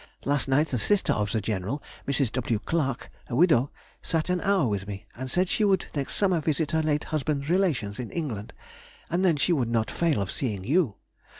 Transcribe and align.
Last 0.25 0.47
night 0.47 0.69
the 0.69 0.79
sister 0.79 1.13
of 1.13 1.31
the 1.31 1.39
general, 1.41 1.83
Mrs. 2.07 2.31
W. 2.31 2.57
Clarke, 2.57 3.11
a 3.29 3.35
widow, 3.35 3.69
sat 4.01 4.31
an 4.31 4.41
hour 4.41 4.65
with 4.67 4.87
me, 4.87 5.05
and 5.15 5.29
said 5.29 5.47
she 5.47 5.63
would 5.63 5.85
next 5.93 6.15
summer 6.15 6.41
visit 6.41 6.71
her 6.71 6.81
late 6.81 7.03
husband's 7.03 7.51
relations 7.51 7.99
in 7.99 8.09
England, 8.09 8.51
and 9.11 9.23
then 9.23 9.37
she 9.37 9.53
would 9.53 9.69
not 9.69 9.91
fail 9.91 10.19
of 10.19 10.31
seeing 10.31 10.63
you. 10.63 10.95